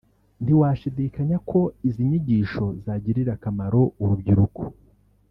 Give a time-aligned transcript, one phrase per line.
[0.43, 4.61] ntiwashidikanya ko izi nyigisho zagirira akamaro urubyiruko